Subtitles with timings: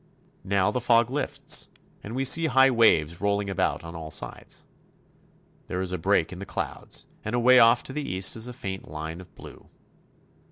[0.43, 1.67] Now the fog lifts,
[2.03, 4.63] and we see high waves rolling about on all sides.
[5.67, 8.51] There is a break in the clouds, and away off to the east is a
[8.53, 9.69] faint line of blue.